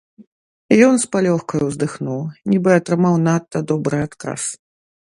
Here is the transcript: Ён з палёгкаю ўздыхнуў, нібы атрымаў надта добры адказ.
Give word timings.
Ён 0.87 0.95
з 1.03 1.09
палёгкаю 1.15 1.61
ўздыхнуў, 1.65 2.21
нібы 2.55 2.69
атрымаў 2.79 3.13
надта 3.29 3.57
добры 3.75 3.97
адказ. 4.09 4.41